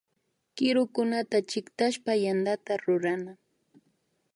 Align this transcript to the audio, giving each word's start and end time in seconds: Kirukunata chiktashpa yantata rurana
Kirukunata 0.55 1.37
chiktashpa 1.49 2.11
yantata 2.23 2.73
rurana 2.83 3.33